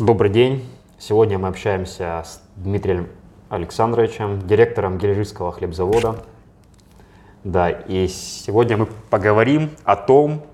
Добрый 0.00 0.30
день. 0.30 0.64
Сегодня 1.00 1.40
мы 1.40 1.48
общаемся 1.48 2.22
с 2.24 2.40
Дмитрием 2.54 3.08
Александровичем, 3.48 4.46
директором 4.46 4.96
Геленджикского 4.96 5.50
хлебзавода. 5.50 6.22
Да, 7.42 7.68
и 7.68 8.06
сегодня 8.06 8.76
мы 8.76 8.86
поговорим 8.86 9.72
о 9.82 9.96
том, 9.96 10.46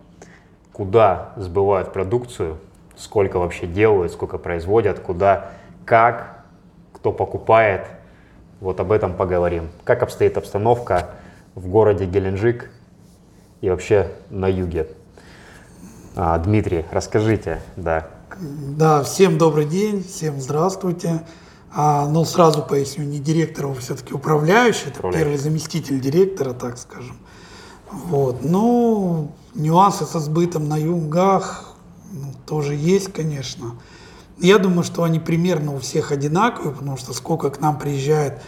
куда 0.72 1.34
сбывают 1.36 1.92
продукцию, 1.92 2.56
сколько 2.96 3.38
вообще 3.38 3.66
делают, 3.66 4.12
сколько 4.12 4.38
производят, 4.38 5.00
куда, 5.00 5.50
как, 5.84 6.46
кто 6.94 7.12
покупает. 7.12 7.86
Вот 8.60 8.80
об 8.80 8.92
этом 8.92 9.12
поговорим. 9.12 9.68
Как 9.84 10.02
обстоит 10.02 10.38
обстановка 10.38 11.10
в 11.54 11.68
городе 11.68 12.06
Геленджик 12.06 12.70
и 13.60 13.68
вообще 13.68 14.10
на 14.30 14.48
юге. 14.48 14.88
А, 16.16 16.38
Дмитрий, 16.38 16.86
расскажите, 16.90 17.60
да. 17.76 18.06
Да, 18.40 19.04
всем 19.04 19.38
добрый 19.38 19.64
день, 19.64 20.02
всем 20.02 20.40
здравствуйте. 20.40 21.24
А, 21.72 22.08
ну, 22.08 22.24
сразу 22.24 22.62
поясню, 22.62 23.04
не 23.04 23.18
директор, 23.18 23.66
а 23.66 23.74
все-таки 23.74 24.12
управляющий, 24.12 24.88
это 24.88 24.98
Управляющий. 24.98 25.24
первый 25.24 25.38
заместитель 25.38 26.00
директора, 26.00 26.52
так 26.52 26.76
скажем. 26.78 27.16
Вот. 27.90 28.42
Ну, 28.42 29.32
нюансы 29.54 30.04
со 30.04 30.18
сбытом 30.18 30.68
на 30.68 30.76
югах 30.76 31.76
ну, 32.10 32.32
тоже 32.46 32.74
есть, 32.74 33.12
конечно. 33.12 33.76
Я 34.38 34.58
думаю, 34.58 34.82
что 34.82 35.04
они 35.04 35.20
примерно 35.20 35.74
у 35.74 35.78
всех 35.78 36.10
одинаковые, 36.10 36.74
потому 36.74 36.96
что 36.96 37.12
сколько 37.12 37.50
к 37.50 37.60
нам 37.60 37.78
приезжает 37.78 38.42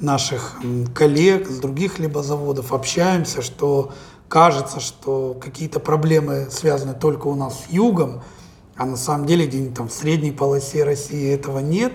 наших 0.00 0.56
коллег 0.94 1.48
с 1.48 1.58
других 1.58 1.94
хлебозаводов, 1.94 2.72
общаемся, 2.72 3.42
что 3.42 3.92
кажется, 4.28 4.80
что 4.80 5.36
какие-то 5.40 5.78
проблемы 5.78 6.48
связаны 6.50 6.94
только 6.94 7.28
у 7.28 7.36
нас 7.36 7.54
с 7.54 7.72
югом, 7.72 8.22
а 8.78 8.86
на 8.86 8.96
самом 8.96 9.26
деле 9.26 9.46
где-нибудь 9.46 9.76
там 9.76 9.88
в 9.88 9.92
средней 9.92 10.30
полосе 10.30 10.84
России 10.84 11.34
этого 11.34 11.58
нет. 11.58 11.92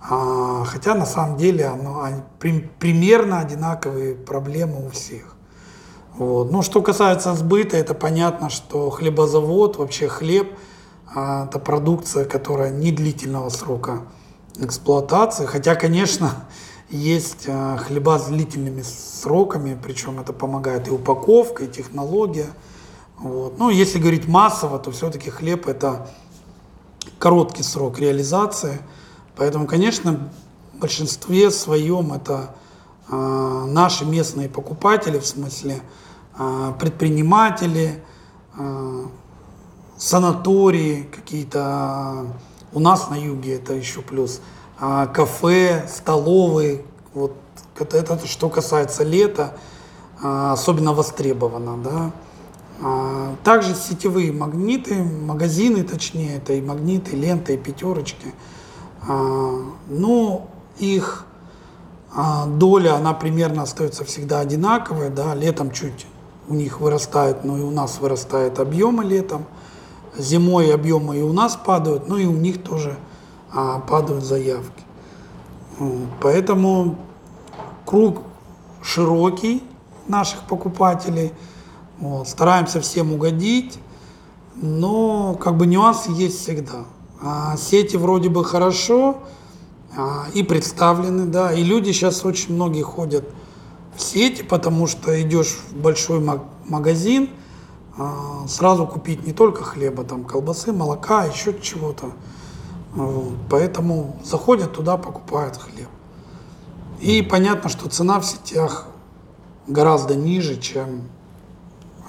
А, 0.00 0.64
хотя 0.64 0.94
на 0.94 1.04
самом 1.06 1.36
деле 1.36 1.66
оно, 1.66 2.02
они 2.02 2.22
при- 2.40 2.70
примерно 2.78 3.38
одинаковые 3.38 4.14
проблемы 4.14 4.84
у 4.86 4.90
всех. 4.90 5.36
Вот. 6.16 6.50
Ну, 6.50 6.62
что 6.62 6.82
касается 6.82 7.34
сбыта, 7.34 7.76
это 7.76 7.94
понятно, 7.94 8.48
что 8.48 8.90
хлебозавод, 8.90 9.76
вообще 9.76 10.08
хлеб, 10.08 10.52
а, 11.14 11.44
это 11.44 11.58
продукция, 11.58 12.24
которая 12.24 12.70
не 12.70 12.92
длительного 12.92 13.50
срока 13.50 14.00
эксплуатации. 14.58 15.44
Хотя, 15.44 15.74
конечно, 15.74 16.46
есть 16.88 17.44
а, 17.46 17.76
хлеба 17.76 18.18
с 18.18 18.24
длительными 18.24 18.82
сроками, 18.82 19.78
причем 19.80 20.18
это 20.18 20.32
помогает 20.32 20.88
и 20.88 20.90
упаковка, 20.90 21.64
и 21.64 21.68
технология. 21.68 22.48
Вот. 23.18 23.58
Ну, 23.58 23.70
если 23.70 23.98
говорить 23.98 24.26
массово, 24.26 24.78
то 24.78 24.90
все-таки 24.90 25.30
хлеб 25.30 25.68
это 25.68 26.08
короткий 27.18 27.62
срок 27.62 27.98
реализации. 27.98 28.80
Поэтому, 29.36 29.66
конечно, 29.66 30.30
в 30.74 30.78
большинстве 30.78 31.50
своем 31.50 32.12
это 32.12 32.54
а, 33.08 33.66
наши 33.66 34.04
местные 34.04 34.48
покупатели, 34.48 35.18
в 35.18 35.26
смысле 35.26 35.80
а, 36.36 36.72
предприниматели, 36.72 38.02
а, 38.58 39.06
санатории 39.96 41.02
какие-то. 41.14 42.26
У 42.72 42.80
нас 42.80 43.10
на 43.10 43.14
юге 43.14 43.56
это 43.56 43.74
еще 43.74 44.02
плюс. 44.02 44.40
а, 44.78 45.06
Кафе, 45.06 45.86
столовые. 45.88 46.82
Вот 47.14 47.34
это, 47.78 47.96
это 47.96 48.26
что 48.26 48.48
касается 48.48 49.04
лета, 49.04 49.56
а, 50.22 50.52
особенно 50.52 50.92
востребовано, 50.92 51.76
да. 51.82 52.10
А, 52.80 53.34
Также 53.44 53.74
сетевые 53.74 54.32
магниты, 54.32 55.02
магазины 55.02 55.82
точнее, 55.82 56.36
это 56.36 56.52
и 56.54 56.60
магниты, 56.60 57.16
ленты, 57.16 57.54
и 57.54 57.58
пятерочки. 57.58 58.34
А, 59.06 59.58
Ну, 59.88 60.46
их 60.78 61.26
а, 62.14 62.46
доля, 62.46 62.96
она 62.96 63.12
примерно 63.12 63.62
остается 63.62 64.04
всегда 64.04 64.40
одинаковая, 64.40 65.10
да, 65.10 65.34
летом 65.34 65.70
чуть 65.70 66.06
у 66.48 66.54
них 66.54 66.80
вырастает, 66.80 67.44
но 67.44 67.56
и 67.56 67.62
у 67.62 67.70
нас 67.70 68.00
вырастает 68.00 68.58
объемы 68.58 69.04
летом, 69.04 69.44
зимой 70.16 70.74
объемы 70.74 71.18
и 71.18 71.22
у 71.22 71.32
нас 71.32 71.56
падают, 71.56 72.08
ну 72.08 72.16
и 72.16 72.26
у 72.26 72.32
них 72.32 72.62
тоже 72.62 72.96
падают 73.88 74.24
заявки. 74.24 74.82
Поэтому 76.20 76.96
круг 77.86 78.22
широкий 78.82 79.62
наших 80.08 80.40
покупателей, 80.42 81.32
вот, 82.02 82.28
стараемся 82.28 82.80
всем 82.80 83.12
угодить, 83.12 83.78
но 84.56 85.34
как 85.34 85.56
бы 85.56 85.66
нюансы 85.66 86.10
есть 86.10 86.40
всегда. 86.40 86.84
А, 87.20 87.56
сети 87.56 87.94
вроде 87.96 88.28
бы 88.28 88.44
хорошо 88.44 89.18
а, 89.96 90.26
и 90.34 90.42
представлены, 90.42 91.26
да, 91.26 91.52
и 91.52 91.62
люди 91.62 91.92
сейчас 91.92 92.24
очень 92.24 92.54
многие 92.56 92.82
ходят 92.82 93.24
в 93.94 94.02
сети, 94.02 94.42
потому 94.42 94.88
что 94.88 95.22
идешь 95.22 95.60
в 95.70 95.76
большой 95.76 96.18
маг- 96.18 96.42
магазин, 96.66 97.30
а, 97.96 98.48
сразу 98.48 98.84
купить 98.84 99.24
не 99.24 99.32
только 99.32 99.62
хлеба, 99.62 100.02
там 100.02 100.24
колбасы, 100.24 100.72
молока, 100.72 101.26
еще 101.26 101.56
чего-то. 101.62 102.10
Вот, 102.96 103.34
Поэтому 103.48 104.16
заходят 104.24 104.72
туда, 104.72 104.96
покупают 104.96 105.56
хлеб. 105.56 105.88
И 107.00 107.22
понятно, 107.22 107.70
что 107.70 107.88
цена 107.88 108.18
в 108.18 108.26
сетях 108.26 108.88
гораздо 109.68 110.16
ниже, 110.16 110.58
чем 110.60 111.02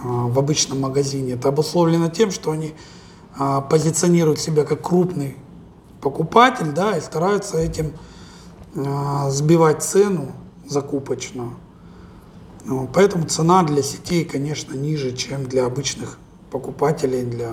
в 0.04 0.38
обычном 0.38 0.82
магазине. 0.82 1.34
Это 1.34 1.50
обусловлено 1.50 2.10
тем, 2.10 2.32
что 2.32 2.52
они 2.52 2.74
а, 3.38 3.62
позиционируют 3.62 4.40
себя 4.40 4.64
как 4.64 4.82
крупный 4.82 5.38
покупатель, 6.02 6.72
да, 6.72 6.98
и 6.98 7.02
стараются 7.02 7.58
этим 7.58 7.94
а, 8.76 9.30
сбивать 9.30 9.82
цену 9.82 10.32
закупочную. 10.68 11.56
Ну, 12.66 12.90
Поэтому 12.94 13.26
цена 13.26 13.64
для 13.64 13.84
сетей, 13.84 14.24
конечно, 14.24 14.74
ниже, 14.74 15.16
чем 15.16 15.46
для 15.46 15.66
обычных 15.66 16.18
покупателей, 16.52 17.24
для 17.24 17.52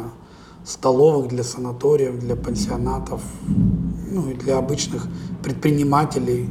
столовых, 0.65 1.28
для 1.28 1.43
санаториев, 1.43 2.19
для 2.19 2.37
пансионатов, 2.37 3.22
ну 4.10 4.28
и 4.31 4.34
для 4.34 4.59
обычных 4.59 5.09
предпринимателей 5.43 6.50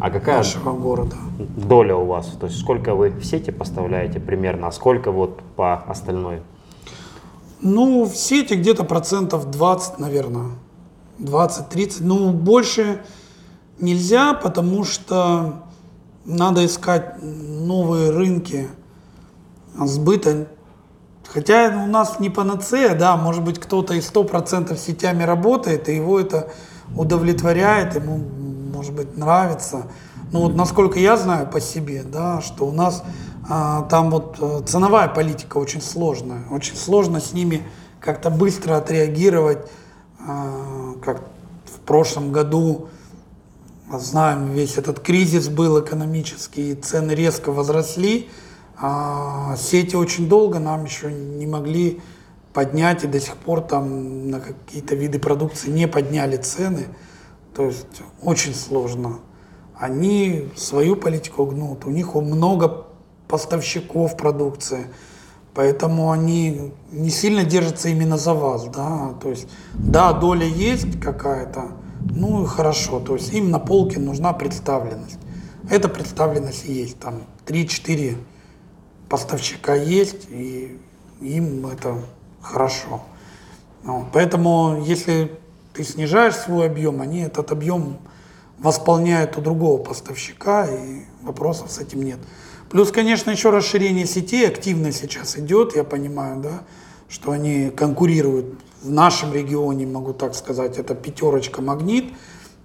А 0.00 0.10
какая 0.10 0.38
нашего 0.38 0.72
города. 0.72 1.16
Доля 1.38 1.96
у 1.96 2.06
вас? 2.06 2.26
То 2.40 2.46
есть 2.46 2.58
сколько 2.58 2.94
вы 2.94 3.10
в 3.10 3.24
сети 3.24 3.50
поставляете 3.50 4.20
примерно, 4.20 4.68
а 4.68 4.72
сколько 4.72 5.10
вот 5.10 5.40
по 5.56 5.74
остальной? 5.74 6.42
Ну, 7.60 8.04
в 8.04 8.16
сети 8.16 8.54
где-то 8.54 8.84
процентов 8.84 9.50
20, 9.50 9.98
наверное. 9.98 10.50
20-30. 11.18 11.98
Ну, 12.00 12.30
больше 12.30 13.00
нельзя, 13.80 14.34
потому 14.34 14.84
что 14.84 15.62
надо 16.24 16.64
искать 16.66 17.16
новые 17.22 18.10
рынки 18.10 18.68
сбыта. 19.78 20.48
Хотя 21.26 21.84
у 21.84 21.86
нас 21.86 22.20
не 22.20 22.30
панацея, 22.30 22.94
да, 22.94 23.16
может 23.16 23.42
быть, 23.42 23.58
кто-то 23.58 23.94
и 23.94 24.00
100% 24.00 24.76
сетями 24.76 25.22
работает, 25.22 25.88
и 25.88 25.96
его 25.96 26.20
это 26.20 26.50
удовлетворяет, 26.94 27.96
ему, 27.96 28.18
может 28.72 28.94
быть, 28.94 29.16
нравится. 29.16 29.86
Ну 30.32 30.40
вот 30.40 30.56
насколько 30.56 30.98
я 30.98 31.16
знаю 31.16 31.46
по 31.46 31.60
себе, 31.60 32.02
да, 32.02 32.40
что 32.40 32.66
у 32.66 32.72
нас 32.72 33.04
а, 33.48 33.82
там 33.82 34.10
вот 34.10 34.36
э, 34.40 34.62
ценовая 34.66 35.08
политика 35.08 35.58
очень 35.58 35.80
сложная. 35.80 36.42
Очень 36.50 36.76
сложно 36.76 37.20
с 37.20 37.32
ними 37.32 37.62
как-то 38.00 38.30
быстро 38.30 38.76
отреагировать, 38.76 39.58
а, 40.18 40.94
как 41.04 41.22
в 41.64 41.78
прошлом 41.86 42.32
году 42.32 42.88
знаем, 43.92 44.52
весь 44.52 44.78
этот 44.78 44.98
кризис 44.98 45.48
был 45.48 45.80
экономический, 45.80 46.74
цены 46.74 47.12
резко 47.12 47.52
возросли, 47.52 48.28
а 48.78 49.56
сети 49.56 49.94
очень 49.94 50.28
долго 50.28 50.58
нам 50.58 50.84
еще 50.84 51.12
не 51.12 51.46
могли 51.46 52.00
поднять, 52.52 53.04
и 53.04 53.06
до 53.06 53.20
сих 53.20 53.36
пор 53.36 53.60
там 53.60 54.28
на 54.30 54.40
какие-то 54.40 54.96
виды 54.96 55.18
продукции 55.18 55.70
не 55.70 55.86
подняли 55.86 56.36
цены. 56.36 56.86
То 57.54 57.66
есть 57.66 58.02
очень 58.22 58.54
сложно. 58.54 59.20
Они 59.78 60.48
свою 60.56 60.96
политику 60.96 61.44
гнут, 61.44 61.84
у 61.84 61.90
них 61.90 62.14
много 62.14 62.86
поставщиков 63.28 64.16
продукции, 64.16 64.86
поэтому 65.54 66.10
они 66.10 66.72
не 66.92 67.10
сильно 67.10 67.44
держатся 67.44 67.88
именно 67.88 68.16
за 68.16 68.32
вас, 68.32 68.64
да, 68.68 69.14
то 69.22 69.28
есть, 69.28 69.48
да, 69.74 70.12
доля 70.12 70.46
есть 70.46 70.98
какая-то, 71.00 71.72
ну 72.00 72.44
и 72.44 72.46
хорошо, 72.46 73.00
то 73.00 73.14
есть 73.14 73.32
им 73.34 73.50
на 73.50 73.58
полке 73.58 73.98
нужна 74.00 74.32
представленность. 74.32 75.18
Эта 75.68 75.88
представленность 75.88 76.64
есть, 76.64 76.98
там 76.98 77.24
3-4 77.46 78.16
поставщика 79.08 79.74
есть, 79.74 80.28
и 80.30 80.80
им 81.20 81.66
это 81.66 81.96
хорошо. 82.40 83.02
Поэтому, 84.12 84.82
если 84.86 85.32
ты 85.74 85.84
снижаешь 85.84 86.36
свой 86.36 86.66
объем, 86.66 87.02
они 87.02 87.20
этот 87.20 87.52
объем 87.52 87.98
восполняют 88.58 89.36
у 89.36 89.40
другого 89.40 89.82
поставщика, 89.82 90.66
и 90.66 91.02
вопросов 91.22 91.70
с 91.70 91.78
этим 91.78 92.02
нет. 92.02 92.18
Плюс, 92.70 92.90
конечно, 92.90 93.30
еще 93.30 93.50
расширение 93.50 94.06
сетей 94.06 94.48
активно 94.48 94.92
сейчас 94.92 95.36
идет, 95.38 95.76
я 95.76 95.84
понимаю, 95.84 96.40
да, 96.40 96.62
что 97.08 97.32
они 97.32 97.70
конкурируют 97.70 98.58
в 98.82 98.90
нашем 98.90 99.32
регионе, 99.32 99.86
могу 99.86 100.12
так 100.12 100.34
сказать, 100.34 100.78
это 100.78 100.94
пятерочка 100.94 101.62
магнит, 101.62 102.12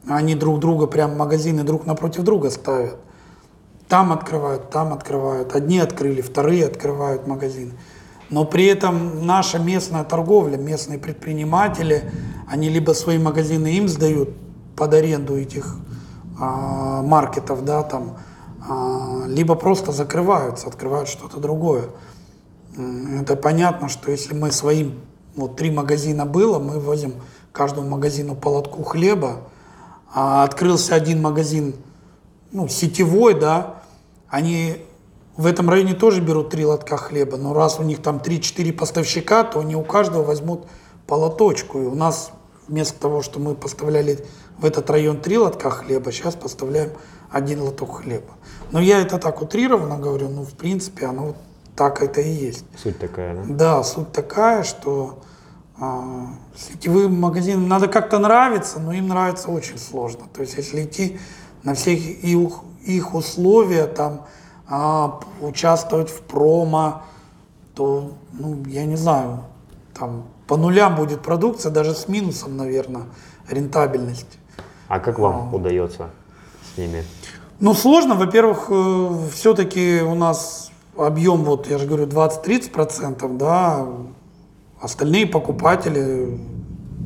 они 0.07 0.35
друг 0.35 0.59
друга 0.59 0.87
прям 0.87 1.15
магазины 1.17 1.63
друг 1.63 1.85
напротив 1.85 2.23
друга 2.23 2.49
ставят. 2.49 2.97
Там 3.87 4.11
открывают, 4.11 4.69
там 4.69 4.93
открывают. 4.93 5.53
Одни 5.53 5.77
открыли, 5.77 6.21
вторые 6.21 6.65
открывают 6.65 7.27
магазины. 7.27 7.73
Но 8.29 8.45
при 8.45 8.65
этом 8.65 9.25
наша 9.25 9.59
местная 9.59 10.05
торговля, 10.05 10.55
местные 10.55 10.97
предприниматели, 10.97 12.09
они 12.47 12.69
либо 12.69 12.93
свои 12.93 13.17
магазины 13.17 13.75
им 13.75 13.89
сдают 13.89 14.29
под 14.81 14.95
аренду 14.95 15.37
этих 15.37 15.75
а, 16.39 17.03
маркетов, 17.03 17.63
да, 17.63 17.83
там, 17.83 18.17
а, 18.67 19.25
либо 19.27 19.53
просто 19.53 19.91
закрываются, 19.91 20.65
открывают 20.65 21.07
что-то 21.07 21.39
другое. 21.39 21.83
Это 23.21 23.35
понятно, 23.35 23.89
что 23.89 24.09
если 24.09 24.33
мы 24.33 24.51
своим, 24.51 24.99
вот 25.35 25.55
три 25.55 25.69
магазина 25.69 26.25
было, 26.25 26.57
мы 26.57 26.79
возим 26.79 27.13
каждому 27.51 27.89
магазину 27.89 28.33
по 28.33 28.49
лотку 28.49 28.81
хлеба, 28.81 29.41
а 30.11 30.43
открылся 30.45 30.95
один 30.95 31.21
магазин, 31.21 31.75
ну, 32.51 32.67
сетевой, 32.67 33.39
да, 33.39 33.83
они 34.29 34.77
в 35.37 35.45
этом 35.45 35.69
районе 35.69 35.93
тоже 35.93 36.21
берут 36.21 36.49
три 36.49 36.65
лотка 36.65 36.97
хлеба, 36.97 37.37
но 37.37 37.53
раз 37.53 37.79
у 37.79 37.83
них 37.83 38.01
там 38.01 38.17
3-4 38.17 38.73
поставщика, 38.73 39.43
то 39.43 39.59
они 39.59 39.75
у 39.75 39.83
каждого 39.83 40.23
возьмут 40.23 40.65
по 41.05 41.13
лоточку. 41.13 41.77
И 41.77 41.85
у 41.85 41.93
нас 41.93 42.31
вместо 42.67 42.99
того, 42.99 43.21
что 43.21 43.39
мы 43.39 43.53
поставляли 43.53 44.25
в 44.61 44.65
этот 44.65 44.89
район 44.91 45.19
три 45.19 45.39
лотка 45.39 45.71
хлеба, 45.71 46.11
сейчас 46.11 46.35
поставляем 46.35 46.91
один 47.31 47.61
лоток 47.61 48.03
хлеба. 48.03 48.33
Но 48.71 48.79
я 48.79 49.01
это 49.01 49.17
так 49.17 49.41
утрированно 49.41 49.97
говорю, 49.97 50.29
ну, 50.29 50.43
в 50.43 50.53
принципе, 50.53 51.07
оно 51.07 51.27
вот 51.27 51.37
так 51.75 52.03
это 52.03 52.21
и 52.21 52.29
есть. 52.29 52.65
Суть 52.77 52.99
такая, 52.99 53.35
да? 53.35 53.41
Да, 53.47 53.83
суть 53.83 54.11
такая, 54.11 54.63
что 54.63 55.23
а, 55.79 56.27
сетевым 56.55 57.19
магазинам 57.19 57.67
надо 57.67 57.87
как-то 57.87 58.19
нравиться, 58.19 58.79
но 58.79 58.93
им 58.93 59.07
нравится 59.07 59.49
очень 59.49 59.79
сложно. 59.79 60.25
То 60.31 60.41
есть 60.41 60.55
если 60.55 60.83
идти 60.83 61.19
на 61.63 61.73
всех 61.73 61.99
их, 61.99 62.51
их 62.85 63.15
условия, 63.15 63.87
там, 63.87 64.27
а, 64.67 65.21
участвовать 65.41 66.11
в 66.11 66.21
промо, 66.21 67.01
то, 67.73 68.11
ну, 68.31 68.63
я 68.67 68.85
не 68.85 68.95
знаю, 68.95 69.43
там 69.97 70.27
по 70.45 70.55
нулям 70.55 70.95
будет 70.95 71.21
продукция, 71.21 71.71
даже 71.71 71.95
с 71.95 72.07
минусом, 72.07 72.57
наверное, 72.57 73.05
рентабельность. 73.49 74.37
А 74.91 74.99
как 74.99 75.19
вам 75.19 75.53
удается 75.53 76.09
с 76.65 76.77
ними? 76.77 77.05
Ну, 77.61 77.73
сложно. 77.73 78.15
Во-первых, 78.15 78.65
э, 78.69 79.09
все-таки 79.31 80.01
у 80.01 80.15
нас 80.15 80.69
объем, 80.97 81.45
вот 81.45 81.69
я 81.69 81.77
же 81.77 81.87
говорю, 81.87 82.07
20-30%, 82.07 83.37
да, 83.37 83.87
остальные 84.81 85.27
покупатели 85.27 86.37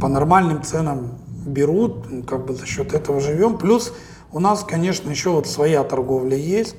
по 0.01 0.07
нормальным 0.07 0.63
ценам 0.63 1.11
берут, 1.45 2.07
как 2.27 2.47
бы 2.47 2.55
за 2.55 2.65
счет 2.65 2.95
этого 2.95 3.19
живем. 3.19 3.59
Плюс 3.59 3.93
у 4.31 4.39
нас, 4.39 4.63
конечно, 4.63 5.11
еще 5.11 5.29
вот 5.29 5.45
своя 5.45 5.83
торговля 5.83 6.37
есть. 6.37 6.77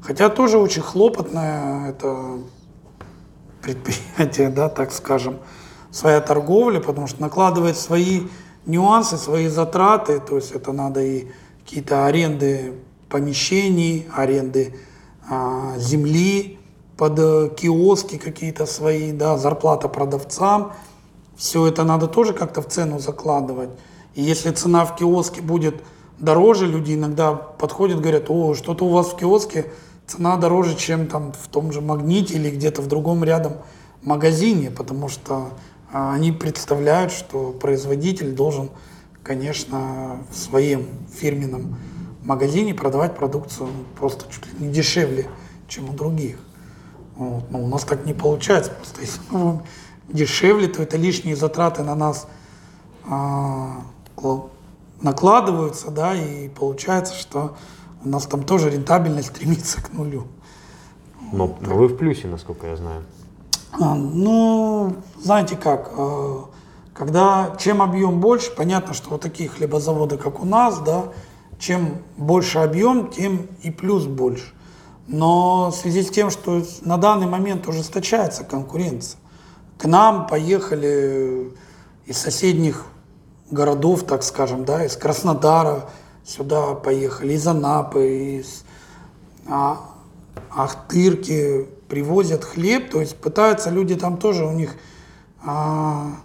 Хотя 0.00 0.30
тоже 0.30 0.56
очень 0.56 0.80
хлопотное 0.80 1.90
это 1.90 2.38
предприятие, 3.60 4.48
да, 4.56 4.70
так 4.70 4.90
скажем, 4.90 5.36
своя 5.90 6.22
торговля, 6.22 6.80
потому 6.80 7.08
что 7.08 7.20
накладывает 7.20 7.76
свои 7.76 8.22
нюансы, 8.66 9.16
свои 9.16 9.48
затраты, 9.48 10.20
то 10.20 10.36
есть 10.36 10.52
это 10.52 10.72
надо 10.72 11.00
и 11.02 11.26
какие-то 11.64 12.06
аренды 12.06 12.74
помещений, 13.08 14.06
аренды 14.14 14.74
а, 15.28 15.74
земли 15.78 16.58
под 16.96 17.18
э, 17.18 17.50
киоски 17.56 18.16
какие-то 18.18 18.66
свои, 18.66 19.12
да, 19.12 19.36
зарплата 19.36 19.88
продавцам. 19.88 20.72
Все 21.36 21.66
это 21.66 21.84
надо 21.84 22.06
тоже 22.06 22.32
как-то 22.32 22.62
в 22.62 22.68
цену 22.68 22.98
закладывать. 22.98 23.70
И 24.14 24.22
если 24.22 24.50
цена 24.50 24.84
в 24.84 24.96
киоске 24.96 25.42
будет 25.42 25.82
дороже, 26.18 26.66
люди 26.66 26.94
иногда 26.94 27.34
подходят, 27.34 28.00
говорят, 28.00 28.30
о, 28.30 28.54
что-то 28.54 28.86
у 28.86 28.88
вас 28.88 29.08
в 29.08 29.16
киоске 29.16 29.66
цена 30.06 30.36
дороже, 30.36 30.74
чем 30.76 31.06
там 31.06 31.32
в 31.32 31.48
том 31.48 31.72
же 31.72 31.80
Магните 31.80 32.34
или 32.34 32.50
где-то 32.50 32.80
в 32.80 32.86
другом 32.86 33.24
рядом 33.24 33.54
магазине, 34.02 34.70
потому 34.70 35.08
что 35.08 35.50
они 35.92 36.32
представляют, 36.32 37.12
что 37.12 37.52
производитель 37.52 38.34
должен, 38.34 38.70
конечно, 39.22 40.18
в 40.30 40.36
своем 40.36 40.86
фирменном 41.12 41.76
магазине 42.24 42.74
продавать 42.74 43.16
продукцию 43.16 43.68
просто 43.98 44.30
чуть 44.30 44.46
ли 44.46 44.66
не 44.66 44.72
дешевле, 44.72 45.28
чем 45.68 45.90
у 45.90 45.92
других. 45.92 46.38
Вот. 47.16 47.50
Но 47.50 47.62
у 47.62 47.68
нас 47.68 47.84
так 47.84 48.04
не 48.04 48.14
получается. 48.14 48.72
Просто 48.72 49.00
если 49.00 49.20
мы 49.30 49.62
дешевле, 50.08 50.68
то 50.68 50.82
это 50.82 50.96
лишние 50.96 51.36
затраты 51.36 51.82
на 51.82 51.94
нас 51.94 52.28
а, 53.08 53.82
накладываются, 55.00 55.90
да, 55.90 56.14
и 56.14 56.48
получается, 56.48 57.14
что 57.14 57.56
у 58.04 58.08
нас 58.08 58.26
там 58.26 58.42
тоже 58.42 58.70
рентабельность 58.70 59.28
стремится 59.34 59.82
к 59.82 59.92
нулю. 59.92 60.26
Но, 61.32 61.46
вот, 61.46 61.60
но 61.60 61.76
вы 61.76 61.88
в 61.88 61.96
плюсе, 61.96 62.28
насколько 62.28 62.66
я 62.66 62.76
знаю. 62.76 63.04
А, 63.72 63.94
ну, 63.94 64.96
знаете 65.20 65.56
как, 65.56 65.90
а, 65.96 66.46
когда 66.94 67.54
чем 67.58 67.82
объем 67.82 68.20
больше, 68.20 68.50
понятно, 68.50 68.94
что 68.94 69.10
вот 69.10 69.20
такие 69.20 69.48
хлебозаводы, 69.48 70.16
как 70.16 70.40
у 70.40 70.46
нас, 70.46 70.80
да, 70.80 71.04
чем 71.58 71.98
больше 72.16 72.58
объем, 72.58 73.10
тем 73.10 73.48
и 73.62 73.70
плюс 73.70 74.04
больше. 74.04 74.52
Но 75.06 75.70
в 75.70 75.74
связи 75.74 76.02
с 76.02 76.10
тем, 76.10 76.30
что 76.30 76.62
на 76.82 76.96
данный 76.96 77.26
момент 77.26 77.68
ужесточается 77.68 78.44
конкуренция, 78.44 79.20
к 79.78 79.84
нам 79.84 80.26
поехали 80.26 81.52
из 82.06 82.18
соседних 82.18 82.86
городов, 83.50 84.04
так 84.04 84.22
скажем, 84.22 84.64
да, 84.64 84.84
из 84.84 84.96
Краснодара 84.96 85.88
сюда 86.24 86.74
поехали, 86.74 87.34
из 87.34 87.46
Анапы, 87.46 88.38
из 88.38 88.64
а, 89.48 89.80
Ахтырки 90.50 91.68
привозят 91.88 92.44
хлеб, 92.44 92.90
то 92.90 93.00
есть 93.00 93.16
пытаются 93.16 93.70
люди 93.70 93.94
там 93.94 94.16
тоже 94.16 94.44
у 94.44 94.52
них 94.52 94.76
а, 95.44 96.16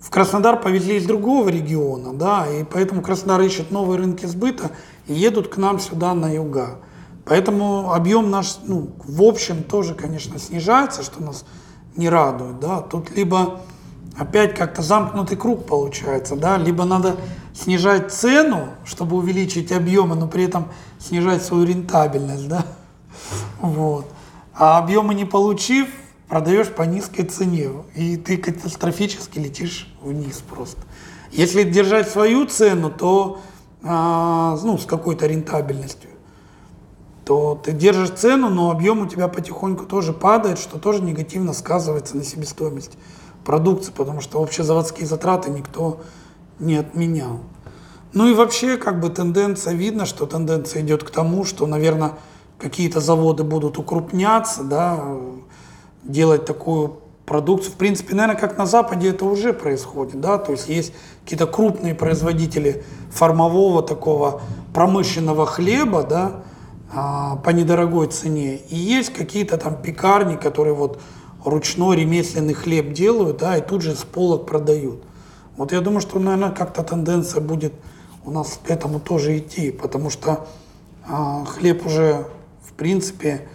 в 0.00 0.08
Краснодар 0.10 0.60
повезли 0.60 0.96
из 0.96 1.04
другого 1.04 1.48
региона, 1.48 2.14
да, 2.14 2.46
и 2.46 2.64
поэтому 2.64 3.02
Краснодар 3.02 3.42
ищет 3.42 3.70
новые 3.70 3.98
рынки 3.98 4.26
сбыта 4.26 4.70
и 5.06 5.14
едут 5.14 5.48
к 5.48 5.56
нам 5.58 5.78
сюда 5.78 6.14
на 6.14 6.32
юга. 6.32 6.78
Поэтому 7.26 7.92
объем 7.92 8.30
наш, 8.30 8.58
ну, 8.64 8.90
в 9.04 9.22
общем, 9.22 9.62
тоже, 9.62 9.94
конечно, 9.94 10.38
снижается, 10.38 11.02
что 11.02 11.22
нас 11.22 11.44
не 11.96 12.08
радует, 12.08 12.58
да. 12.60 12.80
Тут 12.80 13.14
либо 13.14 13.60
опять 14.16 14.56
как-то 14.56 14.82
замкнутый 14.82 15.36
круг 15.36 15.66
получается, 15.66 16.34
да, 16.34 16.56
либо 16.56 16.84
надо 16.84 17.16
снижать 17.54 18.12
цену, 18.12 18.68
чтобы 18.84 19.16
увеличить 19.16 19.70
объемы, 19.70 20.16
но 20.16 20.28
при 20.28 20.44
этом 20.44 20.68
снижать 20.98 21.44
свою 21.44 21.64
рентабельность, 21.64 22.48
да, 22.48 22.64
вот. 23.60 24.06
А 24.60 24.76
объемы 24.76 25.14
не 25.14 25.24
получив, 25.24 25.88
продаешь 26.28 26.68
по 26.68 26.82
низкой 26.82 27.22
цене, 27.22 27.70
и 27.94 28.18
ты 28.18 28.36
катастрофически 28.36 29.38
летишь 29.38 29.88
вниз 30.02 30.44
просто. 30.46 30.82
Если 31.32 31.62
держать 31.62 32.10
свою 32.10 32.44
цену, 32.44 32.90
то 32.90 33.40
а, 33.82 34.58
ну, 34.62 34.76
с 34.76 34.84
какой-то 34.84 35.26
рентабельностью, 35.26 36.10
то 37.24 37.58
ты 37.64 37.72
держишь 37.72 38.10
цену, 38.10 38.50
но 38.50 38.70
объем 38.70 39.00
у 39.00 39.06
тебя 39.06 39.28
потихоньку 39.28 39.86
тоже 39.86 40.12
падает, 40.12 40.58
что 40.58 40.78
тоже 40.78 41.02
негативно 41.02 41.54
сказывается 41.54 42.18
на 42.18 42.22
себестоимости 42.22 42.98
продукции, 43.46 43.92
потому 43.96 44.20
что 44.20 44.42
общезаводские 44.42 45.06
затраты 45.06 45.50
никто 45.50 46.02
не 46.58 46.76
отменял. 46.76 47.40
Ну 48.12 48.28
и 48.28 48.34
вообще, 48.34 48.76
как 48.76 49.00
бы 49.00 49.08
тенденция, 49.08 49.72
видно, 49.72 50.04
что 50.04 50.26
тенденция 50.26 50.82
идет 50.82 51.02
к 51.02 51.08
тому, 51.08 51.46
что, 51.46 51.66
наверное, 51.66 52.18
какие-то 52.60 53.00
заводы 53.00 53.44
будут 53.44 53.78
укрупняться, 53.78 54.62
да, 54.62 55.02
делать 56.02 56.44
такую 56.44 56.98
продукцию. 57.24 57.72
В 57.72 57.76
принципе, 57.76 58.14
наверное, 58.14 58.40
как 58.40 58.58
на 58.58 58.66
Западе 58.66 59.08
это 59.10 59.24
уже 59.24 59.52
происходит, 59.52 60.20
да, 60.20 60.38
то 60.38 60.52
есть 60.52 60.68
есть 60.68 60.92
какие-то 61.22 61.46
крупные 61.46 61.94
производители 61.94 62.84
формового 63.10 63.82
такого 63.82 64.42
промышленного 64.74 65.46
хлеба, 65.46 66.02
да, 66.02 66.42
а, 66.92 67.36
по 67.36 67.50
недорогой 67.50 68.08
цене, 68.08 68.56
и 68.56 68.76
есть 68.76 69.12
какие-то 69.12 69.56
там 69.58 69.80
пекарни, 69.80 70.36
которые 70.36 70.74
вот 70.74 71.00
ручной 71.44 71.96
ремесленный 71.96 72.54
хлеб 72.54 72.92
делают, 72.92 73.38
да, 73.38 73.56
и 73.56 73.60
тут 73.60 73.82
же 73.82 73.94
с 73.94 74.02
полок 74.02 74.46
продают. 74.46 75.02
Вот 75.56 75.72
я 75.72 75.80
думаю, 75.80 76.00
что, 76.00 76.18
наверное, 76.18 76.50
как-то 76.50 76.82
тенденция 76.82 77.40
будет 77.40 77.72
у 78.24 78.30
нас 78.30 78.58
к 78.62 78.70
этому 78.70 79.00
тоже 79.00 79.38
идти, 79.38 79.70
потому 79.70 80.10
что 80.10 80.46
а, 81.08 81.44
хлеб 81.44 81.86
уже, 81.86 82.26
принципе, 82.80 83.46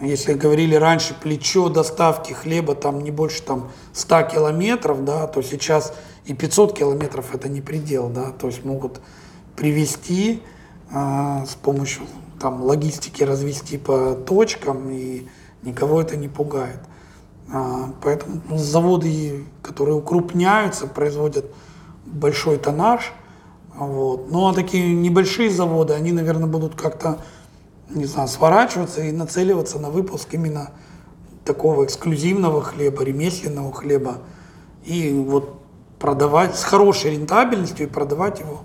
если 0.00 0.34
говорили 0.34 0.74
раньше 0.74 1.14
плечо 1.14 1.68
доставки 1.68 2.32
хлеба 2.32 2.74
там 2.74 3.00
не 3.00 3.12
больше 3.12 3.42
там 3.42 3.70
100 3.92 4.22
километров, 4.22 5.04
да, 5.04 5.28
то 5.28 5.40
сейчас 5.40 5.94
и 6.24 6.34
500 6.34 6.76
километров 6.76 7.32
это 7.32 7.48
не 7.48 7.60
предел, 7.60 8.08
да, 8.08 8.32
то 8.32 8.48
есть 8.48 8.64
могут 8.64 9.00
привезти 9.54 10.42
э, 10.90 11.44
с 11.46 11.54
помощью 11.54 12.02
там 12.40 12.64
логистики 12.64 13.22
развести 13.22 13.78
по 13.78 14.14
точкам 14.14 14.90
и 14.90 15.28
никого 15.62 16.00
это 16.00 16.16
не 16.16 16.26
пугает. 16.26 16.80
А, 17.52 17.92
поэтому 18.02 18.40
заводы, 18.58 19.44
которые 19.62 19.94
укрупняются, 19.94 20.88
производят 20.88 21.46
большой 22.04 22.58
тоннаж. 22.58 23.12
Вот. 23.76 24.28
Ну 24.32 24.48
а 24.48 24.54
такие 24.54 24.92
небольшие 24.92 25.50
заводы, 25.50 25.94
они, 25.94 26.10
наверное, 26.10 26.48
будут 26.48 26.74
как-то, 26.74 27.20
не 27.90 28.04
знаю, 28.04 28.28
сворачиваться 28.28 29.02
и 29.02 29.12
нацеливаться 29.12 29.78
на 29.78 29.90
выпуск 29.90 30.28
именно 30.32 30.70
такого 31.44 31.84
эксклюзивного 31.84 32.62
хлеба, 32.62 33.04
ремесленного 33.04 33.72
хлеба. 33.72 34.18
И 34.84 35.12
вот 35.12 35.60
продавать 35.98 36.56
с 36.56 36.64
хорошей 36.64 37.12
рентабельностью 37.12 37.86
и 37.86 37.90
продавать 37.90 38.40
его 38.40 38.62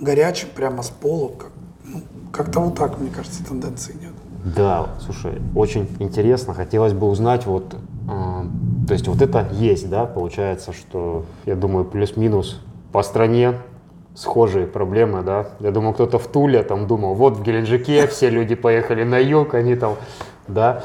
горячим 0.00 0.48
прямо 0.54 0.82
с 0.82 0.90
пола. 0.90 1.32
Как, 1.38 1.50
ну, 1.84 2.02
как-то 2.32 2.60
вот 2.60 2.76
так, 2.76 2.98
мне 2.98 3.10
кажется, 3.10 3.44
тенденция 3.44 3.96
идет. 3.96 4.12
Да, 4.44 4.88
слушай, 5.00 5.40
очень 5.54 5.88
интересно. 6.00 6.52
Хотелось 6.52 6.92
бы 6.92 7.08
узнать, 7.08 7.46
вот, 7.46 7.74
э, 7.74 8.44
то 8.86 8.92
есть 8.92 9.08
вот 9.08 9.22
это 9.22 9.48
есть, 9.52 9.88
да, 9.88 10.04
получается, 10.04 10.72
что, 10.72 11.24
я 11.46 11.54
думаю, 11.54 11.86
плюс-минус 11.86 12.60
по 12.92 13.02
стране 13.02 13.54
схожие 14.14 14.66
проблемы, 14.66 15.22
да. 15.22 15.48
Я 15.60 15.70
думаю, 15.70 15.94
кто-то 15.94 16.18
в 16.18 16.26
Туле 16.26 16.62
там 16.62 16.86
думал, 16.86 17.14
вот 17.14 17.36
в 17.36 17.42
Геленджике 17.42 18.06
все 18.06 18.30
люди 18.30 18.54
поехали 18.54 19.04
на 19.04 19.18
юг, 19.18 19.54
они 19.54 19.74
там, 19.74 19.96
да. 20.48 20.84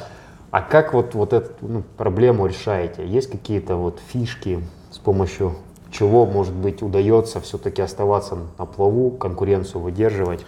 А 0.51 0.61
как 0.61 0.93
вот, 0.93 1.13
вот 1.13 1.33
эту 1.33 1.51
ну, 1.61 1.83
проблему 1.97 2.47
решаете? 2.47 3.05
Есть 3.05 3.29
какие-то 3.29 3.75
вот 3.75 3.99
фишки, 4.11 4.63
с 4.91 4.97
помощью 4.97 5.55
чего, 5.91 6.25
может 6.25 6.53
быть, 6.53 6.81
удается 6.81 7.39
все-таки 7.39 7.81
оставаться 7.81 8.37
на 8.57 8.65
плаву, 8.65 9.11
конкуренцию 9.11 9.81
выдерживать? 9.81 10.45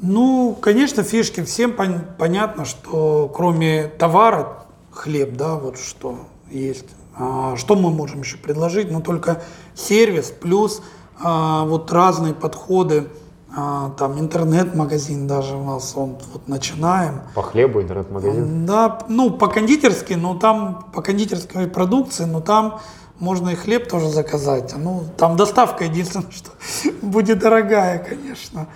Ну, 0.00 0.56
конечно, 0.60 1.02
фишки 1.02 1.42
всем 1.42 1.72
пон- 1.72 2.02
понятно, 2.18 2.64
что 2.64 3.30
кроме 3.32 3.88
товара, 3.98 4.64
хлеб, 4.90 5.36
да, 5.36 5.54
вот 5.54 5.78
что 5.78 6.18
есть. 6.50 6.86
А, 7.16 7.56
что 7.56 7.76
мы 7.76 7.90
можем 7.90 8.20
еще 8.20 8.36
предложить? 8.38 8.90
Ну, 8.90 9.00
только 9.00 9.42
сервис 9.74 10.30
плюс 10.30 10.82
вот 11.20 11.92
разные 11.92 12.34
подходы. 12.34 13.08
А, 13.56 13.90
там 13.90 14.18
интернет-магазин 14.18 15.28
даже 15.28 15.54
у 15.56 15.62
нас, 15.62 15.92
он 15.96 16.16
вот 16.32 16.48
начинаем. 16.48 17.20
По 17.36 17.42
хлебу 17.42 17.80
интернет-магазин? 17.80 18.66
Да, 18.66 18.98
ну, 19.08 19.30
по 19.30 19.46
кондитерски, 19.46 20.14
но 20.14 20.34
там, 20.34 20.86
по 20.92 21.02
кондитерской 21.02 21.68
продукции, 21.68 22.24
но 22.24 22.40
там 22.40 22.80
можно 23.20 23.50
и 23.50 23.54
хлеб 23.54 23.88
тоже 23.88 24.08
заказать. 24.08 24.74
Ну, 24.76 25.04
там 25.16 25.36
доставка 25.36 25.84
единственное, 25.84 26.32
что 26.32 26.50
будет 27.02 27.38
дорогая, 27.38 27.98
конечно 27.98 28.66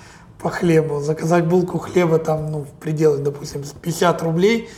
по 0.41 0.51
хлебу. 0.51 1.01
Заказать 1.01 1.47
булку 1.47 1.79
хлеба 1.79 2.19
там, 2.19 2.51
ну, 2.51 2.61
в 2.61 2.71
пределах, 2.81 3.23
допустим, 3.23 3.63
50 3.83 4.23
рублей 4.23 4.71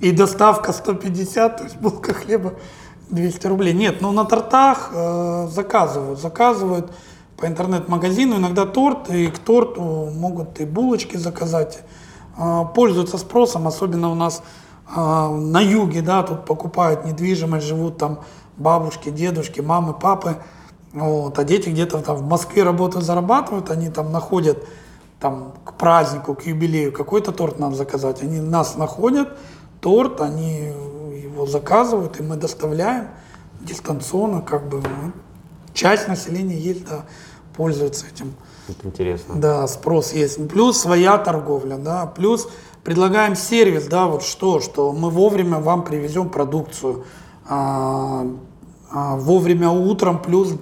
и 0.00 0.12
доставка 0.12 0.72
150, 0.72 1.56
то 1.56 1.64
есть 1.64 1.76
булка 1.76 2.12
хлеба 2.12 2.54
200 3.10 3.46
рублей. 3.46 3.72
Нет, 3.72 4.00
ну 4.00 4.12
на 4.12 4.24
тортах 4.24 4.90
э, 4.92 5.48
заказывают, 5.50 6.20
заказывают 6.20 6.92
по 7.36 7.46
интернет-магазину, 7.46 8.36
иногда 8.36 8.66
торт, 8.66 9.10
и 9.10 9.28
к 9.28 9.38
торту 9.38 10.10
могут 10.14 10.60
и 10.60 10.64
булочки 10.64 11.16
заказать. 11.16 11.80
Э, 12.36 12.64
пользуются 12.74 13.18
спросом, 13.18 13.66
особенно 13.68 14.10
у 14.10 14.14
нас 14.14 14.42
э, 14.88 15.00
на 15.00 15.60
юге, 15.60 16.02
да, 16.02 16.22
тут 16.22 16.44
покупают 16.44 17.04
недвижимость, 17.04 17.66
живут 17.66 17.98
там 17.98 18.20
бабушки, 18.56 19.10
дедушки, 19.10 19.60
мамы, 19.60 19.94
папы. 19.94 20.36
Вот, 20.92 21.38
а 21.38 21.44
дети 21.44 21.68
где-то 21.68 21.98
там 21.98 22.16
в 22.16 22.22
Москве 22.22 22.62
работают, 22.62 23.04
зарабатывают, 23.04 23.70
они 23.70 23.90
там 23.90 24.12
находят 24.12 24.64
там 25.20 25.52
к 25.64 25.74
празднику, 25.74 26.34
к 26.34 26.46
юбилею 26.46 26.92
какой-то 26.92 27.32
торт 27.32 27.58
нам 27.58 27.74
заказать. 27.74 28.22
Они 28.22 28.40
нас 28.40 28.76
находят, 28.76 29.36
торт, 29.80 30.20
они 30.20 30.72
его 31.36 31.46
заказывают, 31.46 32.18
и 32.18 32.22
мы 32.22 32.36
доставляем 32.36 33.08
дистанционно, 33.60 34.40
как 34.40 34.68
бы 34.68 34.78
ну, 34.78 35.12
часть 35.72 36.08
населения 36.08 36.58
есть, 36.58 36.86
да, 36.88 37.04
пользуется 37.56 38.06
этим. 38.06 38.34
Это 38.68 38.86
интересно. 38.88 39.34
Да, 39.36 39.66
спрос 39.68 40.12
есть. 40.12 40.48
Плюс 40.48 40.80
своя 40.80 41.18
торговля, 41.18 41.76
да, 41.76 42.06
плюс 42.06 42.48
предлагаем 42.82 43.36
сервис, 43.36 43.86
да, 43.86 44.06
вот 44.06 44.22
что, 44.22 44.60
что 44.60 44.92
мы 44.92 45.10
вовремя 45.10 45.58
вам 45.58 45.84
привезем 45.84 46.30
продукцию, 46.30 47.04
а, 47.48 48.26
а, 48.90 49.16
вовремя 49.16 49.70
утром, 49.70 50.20
плюс 50.20 50.54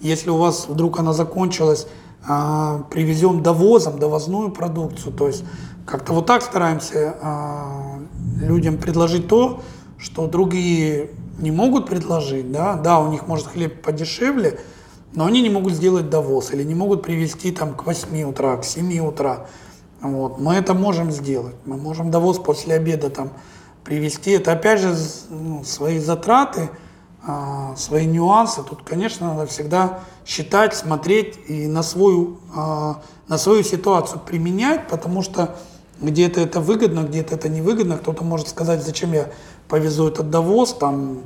если 0.00 0.30
у 0.30 0.36
вас 0.36 0.66
вдруг 0.68 0.98
она 0.98 1.12
закончилась, 1.12 1.86
а, 2.28 2.82
привезем 2.90 3.42
довозом, 3.42 3.98
довозную 3.98 4.50
продукцию. 4.50 5.12
То 5.12 5.28
есть 5.28 5.44
как-то 5.86 6.12
вот 6.12 6.26
так 6.26 6.42
стараемся 6.42 7.16
а, 7.22 7.98
людям 8.40 8.78
предложить 8.78 9.28
то, 9.28 9.62
что 9.98 10.26
другие 10.26 11.10
не 11.38 11.50
могут 11.50 11.86
предложить. 11.86 12.50
Да? 12.50 12.74
да, 12.74 12.98
у 13.00 13.10
них 13.10 13.26
может 13.26 13.46
хлеб 13.46 13.82
подешевле, 13.82 14.60
но 15.12 15.26
они 15.26 15.42
не 15.42 15.50
могут 15.50 15.72
сделать 15.72 16.10
довоз 16.10 16.52
или 16.52 16.62
не 16.62 16.74
могут 16.74 17.02
привезти 17.02 17.52
там 17.52 17.74
к 17.74 17.86
8 17.86 18.22
утра, 18.22 18.56
к 18.56 18.64
7 18.64 18.98
утра. 19.00 19.46
Вот. 20.00 20.38
Мы 20.38 20.54
это 20.54 20.74
можем 20.74 21.10
сделать. 21.10 21.56
Мы 21.64 21.76
можем 21.76 22.10
довоз 22.10 22.38
после 22.38 22.74
обеда 22.74 23.10
там 23.10 23.30
привезти. 23.84 24.32
Это 24.32 24.52
опять 24.52 24.80
же 24.80 24.94
ну, 25.30 25.64
свои 25.64 25.98
затраты– 25.98 26.70
а, 27.28 27.74
свои 27.76 28.06
нюансы. 28.06 28.62
Тут, 28.62 28.82
конечно, 28.84 29.34
надо 29.34 29.46
всегда 29.46 29.98
считать, 30.24 30.76
смотреть 30.76 31.36
и 31.48 31.66
на 31.66 31.82
свою, 31.82 32.38
а, 32.54 33.02
на 33.26 33.36
свою 33.36 33.64
ситуацию 33.64 34.20
применять, 34.24 34.86
потому 34.86 35.22
что 35.22 35.56
где-то 36.00 36.40
это 36.40 36.60
выгодно, 36.60 37.00
где-то 37.00 37.34
это 37.34 37.48
невыгодно. 37.48 37.96
Кто-то 37.96 38.22
может 38.22 38.46
сказать, 38.46 38.80
зачем 38.84 39.12
я 39.12 39.30
повезу 39.68 40.08
этот 40.08 40.30
довоз, 40.30 40.74
там 40.74 41.22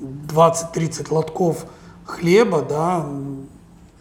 20-30 0.00 1.12
лотков 1.12 1.66
хлеба, 2.04 2.62
да, 2.62 3.06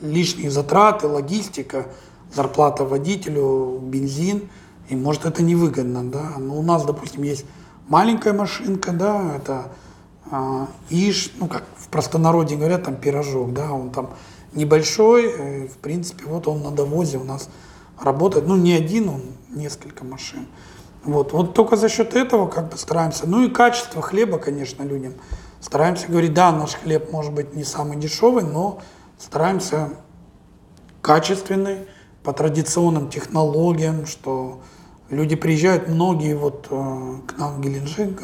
лишние 0.02 0.52
затраты, 0.52 1.08
логистика, 1.08 1.88
зарплата 2.34 2.84
водителю, 2.84 3.80
бензин, 3.82 4.50
и 4.90 4.96
может 4.96 5.26
это 5.26 5.42
невыгодно, 5.44 6.04
да. 6.04 6.34
Но 6.38 6.58
у 6.58 6.64
нас, 6.64 6.84
допустим, 6.86 7.24
есть 7.24 7.46
маленькая 7.88 8.34
машинка, 8.34 8.92
да, 8.92 9.36
это 9.36 9.72
а, 10.30 10.68
иш, 10.90 11.32
ну 11.40 11.48
как 11.48 11.64
в 11.78 11.88
простонародье 11.88 12.58
говорят, 12.58 12.84
там 12.84 12.96
пирожок, 12.96 13.54
да, 13.54 13.72
он 13.72 13.92
там 13.92 14.10
небольшой, 14.54 15.26
э, 15.26 15.68
в 15.68 15.78
принципе, 15.78 16.26
вот 16.26 16.48
он 16.48 16.64
на 16.64 16.72
довозе 16.72 17.18
у 17.18 17.24
нас 17.24 17.50
работает, 18.00 18.48
ну 18.48 18.56
не 18.56 18.74
один, 18.74 19.10
он 19.10 19.22
несколько 19.50 20.04
машин. 20.04 20.48
Вот, 21.04 21.34
вот 21.34 21.54
только 21.54 21.76
за 21.76 21.90
счет 21.90 22.16
этого 22.16 22.48
как 22.48 22.70
бы 22.70 22.78
стараемся. 22.78 23.28
Ну 23.28 23.44
и 23.44 23.50
качество 23.50 24.02
хлеба, 24.02 24.38
конечно, 24.38 24.84
людям. 24.84 25.14
Стараемся 25.60 26.08
говорить, 26.08 26.34
да, 26.34 26.52
наш 26.52 26.74
хлеб 26.76 27.12
может 27.12 27.34
быть 27.34 27.56
не 27.56 27.64
самый 27.64 27.98
дешевый, 27.98 28.44
но 28.44 28.80
стараемся 29.18 29.90
качественный, 31.02 31.88
по 32.24 32.32
традиционным 32.32 33.10
технологиям, 33.10 34.06
что 34.06 34.62
люди 35.10 35.36
приезжают, 35.36 35.90
многие 35.90 36.36
вот 36.36 36.68
э, 36.70 37.14
к 37.28 37.38
нам 37.38 37.56
в 37.56 37.62
Геленджик, 37.62 38.22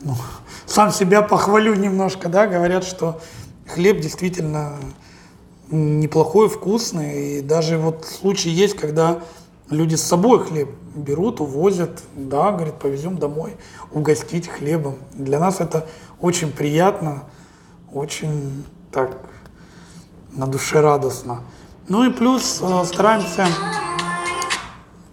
ну, 0.00 0.14
сам 0.66 0.92
себя 0.92 1.22
похвалю 1.22 1.74
немножко, 1.74 2.28
да, 2.28 2.46
говорят, 2.46 2.84
что 2.84 3.20
хлеб 3.66 4.00
действительно 4.00 4.76
неплохой, 5.70 6.48
вкусный. 6.48 7.38
И 7.38 7.40
даже 7.42 7.78
вот 7.78 8.04
случаи 8.04 8.50
есть, 8.50 8.76
когда 8.76 9.20
люди 9.70 9.94
с 9.94 10.02
собой 10.02 10.44
хлеб 10.44 10.70
берут, 10.94 11.40
увозят, 11.40 12.02
да, 12.14 12.52
говорит, 12.52 12.74
повезем 12.74 13.18
домой, 13.18 13.56
угостить 13.92 14.48
хлебом. 14.48 14.96
Для 15.12 15.38
нас 15.38 15.60
это 15.60 15.86
очень 16.20 16.52
приятно, 16.52 17.24
очень 17.92 18.64
так 18.92 19.16
на 20.32 20.46
душе 20.46 20.80
радостно. 20.80 21.40
Ну 21.88 22.04
и 22.04 22.10
плюс 22.10 22.60
э, 22.62 22.84
стараемся, 22.84 23.46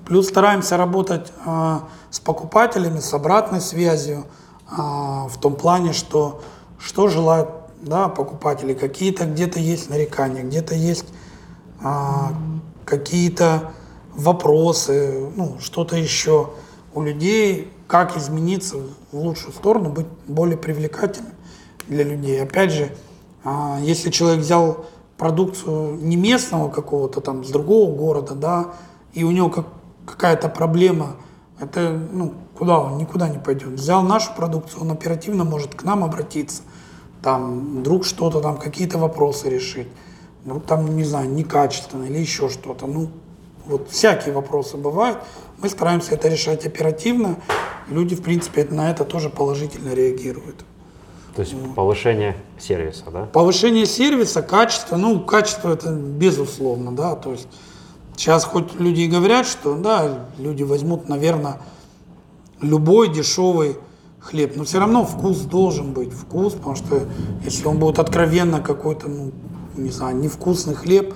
плюс 0.06 0.28
стараемся 0.28 0.78
работать 0.78 1.32
э, 1.46 1.80
с 2.10 2.20
покупателями, 2.20 3.00
с 3.00 3.14
обратной 3.14 3.62
связью. 3.62 4.26
А, 4.70 5.28
в 5.30 5.40
том 5.40 5.56
плане, 5.56 5.94
что 5.94 6.42
что 6.80 7.08
желают 7.08 7.50
да, 7.82 8.08
покупатели. 8.10 8.74
Какие-то 8.74 9.26
где-то 9.26 9.60
есть 9.60 9.90
нарекания, 9.90 10.44
где-то 10.44 10.76
есть 10.76 11.06
а, 11.82 12.34
какие-то 12.86 13.72
вопросы, 14.18 15.30
ну, 15.36 15.58
что-то 15.60 15.96
еще 15.96 16.50
у 16.94 17.02
людей, 17.02 17.72
как 17.88 18.18
измениться 18.18 18.76
в 19.12 19.18
лучшую 19.18 19.54
сторону, 19.54 19.90
быть 19.90 20.08
более 20.28 20.58
привлекательным 20.58 21.32
для 21.88 22.04
людей. 22.04 22.42
Опять 22.42 22.74
же, 22.74 22.96
а, 23.46 23.80
если 23.82 24.10
человек 24.10 24.42
взял 24.42 24.86
продукцию 25.18 25.96
не 25.96 26.18
местного 26.18 26.70
какого-то 26.70 27.22
там, 27.22 27.46
с 27.46 27.50
другого 27.50 27.96
города, 27.96 28.36
да, 28.36 28.74
и 29.14 29.24
у 29.24 29.32
него 29.32 29.50
как, 29.50 29.68
какая-то 30.06 30.50
проблема– 30.50 31.16
это, 31.60 32.00
ну, 32.12 32.34
куда 32.56 32.80
он? 32.80 32.98
Никуда 32.98 33.30
не 33.30 33.40
пойдет. 33.40 33.70
Взял 33.70 34.04
нашу 34.04 34.34
продукцию, 34.36 34.82
он 34.82 34.92
оперативно 34.92 35.44
может 35.44 35.74
к 35.74 35.84
нам 35.84 36.04
обратиться. 36.04 36.62
Там, 37.22 37.80
вдруг 37.80 38.06
что-то 38.06 38.42
там, 38.42 38.58
какие-то 38.58 39.00
вопросы 39.00 39.50
решить. 39.50 39.88
Ну, 40.46 40.60
там, 40.60 40.96
не 40.96 41.04
знаю, 41.04 41.30
некачественно 41.30 42.04
или 42.04 42.20
еще 42.20 42.50
что-то. 42.50 42.86
Ну, 42.86 43.10
вот 43.68 43.90
всякие 43.90 44.34
вопросы 44.34 44.78
бывают. 44.78 45.20
Мы 45.62 45.70
стараемся 45.70 46.14
это 46.14 46.28
решать 46.28 46.66
оперативно. 46.66 47.38
Люди, 47.90 48.16
в 48.16 48.22
принципе, 48.22 48.66
на 48.70 48.92
это 48.92 49.06
тоже 49.06 49.30
положительно 49.30 49.94
реагируют. 49.94 50.64
То 51.36 51.42
есть 51.42 51.54
повышение 51.76 52.36
сервиса, 52.58 53.04
да? 53.12 53.26
Повышение 53.26 53.86
сервиса, 53.86 54.42
качество, 54.42 54.96
ну, 54.96 55.20
качество 55.20 55.72
это 55.72 55.92
безусловно, 55.92 56.92
да, 56.96 57.16
то 57.16 57.32
есть 57.32 57.48
сейчас 58.16 58.44
хоть 58.44 58.74
люди 58.80 59.02
и 59.02 59.08
говорят, 59.08 59.46
что, 59.46 59.76
да, 59.76 60.26
люди 60.40 60.64
возьмут, 60.64 61.08
наверное, 61.08 61.62
любой 62.60 63.14
дешевый 63.14 63.78
хлеб, 64.20 64.56
но 64.56 64.64
все 64.64 64.80
равно 64.80 65.06
вкус 65.06 65.42
должен 65.42 65.94
быть, 65.94 66.12
вкус, 66.12 66.54
потому 66.54 66.76
что 66.76 67.04
если 67.44 67.68
он 67.68 67.78
будет 67.78 68.00
откровенно 68.00 68.60
какой-то, 68.60 69.08
ну, 69.08 69.32
не 69.76 69.92
знаю, 69.92 70.18
невкусный 70.18 70.74
хлеб, 70.74 71.14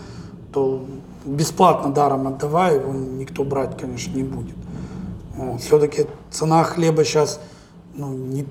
то 0.53 0.86
бесплатно 1.25 1.91
даром 1.91 2.27
отдавая 2.27 2.79
его 2.79 2.93
никто 2.93 3.43
брать, 3.43 3.77
конечно, 3.79 4.15
не 4.15 4.23
будет. 4.23 4.55
Вот. 5.35 5.61
Все-таки 5.61 6.07
цена 6.29 6.63
хлеба 6.63 7.03
сейчас 7.03 7.39
ну, 7.93 8.09
не 8.13 8.45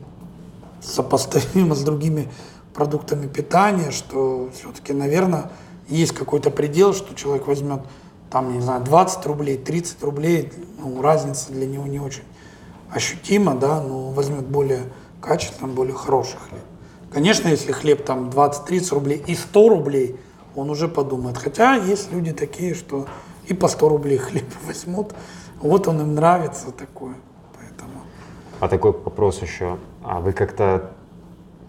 сопоставима 0.83 1.75
с 1.75 1.83
другими 1.83 2.29
продуктами 2.75 3.27
питания, 3.27 3.91
что 3.91 4.51
все-таки, 4.55 4.93
наверное, 4.93 5.51
есть 5.89 6.13
какой-то 6.13 6.51
предел, 6.51 6.95
что 6.95 7.15
человек 7.15 7.47
возьмет 7.47 7.81
там, 8.31 8.53
не 8.53 8.61
знаю, 8.61 8.83
20 8.85 9.27
рублей, 9.27 9.57
30 9.57 10.03
рублей, 10.03 10.53
ну, 10.79 11.03
разница 11.03 11.53
для 11.53 11.67
него 11.67 11.87
не 11.87 11.99
очень 11.99 12.23
ощутима, 12.91 13.55
да, 13.55 13.81
но 13.81 14.11
возьмет 14.11 14.47
более 14.47 14.85
качественный, 15.21 15.73
более 15.73 15.95
хороший 15.95 16.39
хлеб. 16.49 16.63
Конечно, 17.13 17.49
если 17.49 17.73
хлеб 17.73 18.05
там 18.05 18.31
20-30 18.31 18.95
рублей 18.95 19.23
и 19.27 19.35
100 19.35 19.69
рублей, 19.69 20.17
он 20.61 20.71
уже 20.71 20.89
подумает. 20.89 21.39
Хотя 21.39 21.75
есть 21.75 22.13
люди 22.13 22.33
такие, 22.33 22.75
что 22.75 23.07
и 23.47 23.55
по 23.55 23.69
100 23.69 23.89
рублей 23.89 24.19
хлеб 24.19 24.45
возьмут, 24.67 25.13
вот 25.61 25.89
он 25.89 26.01
им 26.01 26.15
нравится 26.15 26.71
такое. 26.71 27.15
Поэтому. 27.59 28.03
А 28.61 28.69
такой 28.69 28.93
вопрос 28.93 29.43
еще. 29.43 29.79
А 30.05 30.21
вы 30.21 30.33
как-то 30.33 30.91